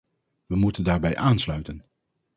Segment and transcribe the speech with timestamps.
[0.47, 1.83] We moeten daarbij aansluiten.